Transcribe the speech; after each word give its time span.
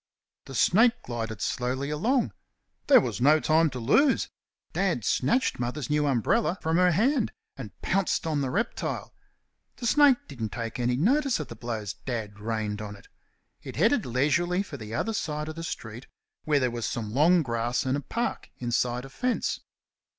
The 0.45 0.55
snake 0.55 0.93
glided 1.03 1.41
slowly 1.41 1.91
along. 1.91 2.33
There 2.87 2.99
was 2.99 3.21
no 3.21 3.39
time 3.39 3.69
to 3.69 3.79
lose. 3.79 4.29
Dad 4.73 5.05
snatched 5.05 5.59
Mother's 5.59 5.91
new 5.91 6.07
umbrella 6.07 6.57
from 6.59 6.77
her 6.77 6.89
hand 6.89 7.31
and 7.55 7.79
pounced 7.83 8.25
on 8.25 8.41
the 8.41 8.49
reptile. 8.49 9.13
The 9.75 9.85
snake 9.85 10.17
didn't 10.27 10.53
take 10.53 10.79
any 10.79 10.95
notice 10.97 11.39
of 11.39 11.49
the 11.49 11.55
blows 11.55 11.93
Dad 11.93 12.39
rained 12.39 12.81
on 12.81 12.95
it. 12.95 13.09
It 13.61 13.75
headed 13.75 14.07
leisurely 14.07 14.63
for 14.63 14.75
the 14.77 14.95
other 14.95 15.13
side 15.13 15.47
of 15.47 15.55
the 15.55 15.61
street, 15.61 16.07
where 16.45 16.59
there 16.59 16.71
was 16.71 16.87
some 16.87 17.13
long 17.13 17.43
grass 17.43 17.85
and 17.85 17.95
a 17.95 18.01
park 18.01 18.49
inside 18.57 19.05
a 19.05 19.09
fence. 19.09 19.59